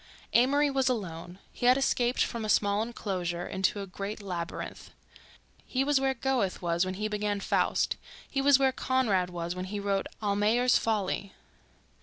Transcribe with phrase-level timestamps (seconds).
[0.33, 4.89] Amory was alone—he had escaped from a small enclosure into a great labyrinth.
[5.63, 9.65] He was where Goethe was when he began "Faust"; he was where Conrad was when
[9.65, 11.33] he wrote "Almayer's Folly."